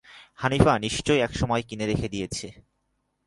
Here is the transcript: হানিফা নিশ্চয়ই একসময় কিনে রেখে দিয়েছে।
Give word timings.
হানিফা 0.35 0.73
নিশ্চয়ই 0.79 1.21
একসময় 1.21 1.63
কিনে 1.63 1.85
রেখে 1.85 2.07
দিয়েছে। 2.09 2.47